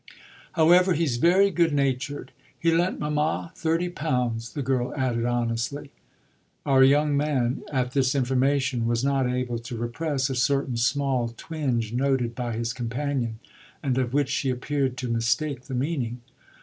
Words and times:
"However, 0.53 0.93
he's 0.93 1.17
very 1.17 1.51
good 1.51 1.71
natured; 1.73 2.31
he 2.57 2.71
lent 2.71 2.99
mamma 2.99 3.51
thirty 3.55 3.87
pounds," 3.87 4.53
the 4.53 4.63
girl 4.63 4.91
added 4.95 5.25
honestly. 5.25 5.91
Our 6.65 6.83
young 6.83 7.15
man, 7.15 7.61
at 7.71 7.91
this 7.91 8.15
information, 8.15 8.87
was 8.87 9.03
not 9.05 9.29
able 9.29 9.59
to 9.59 9.77
repress 9.77 10.27
a 10.27 10.35
certain 10.35 10.77
small 10.77 11.31
twinge 11.37 11.93
noted 11.93 12.33
by 12.33 12.53
his 12.57 12.73
companion 12.73 13.37
and 13.83 13.95
of 13.99 14.11
which 14.11 14.29
she 14.29 14.49
appeared 14.49 14.97
to 14.97 15.07
mistake 15.07 15.65
the 15.65 15.75
meaning. 15.75 16.21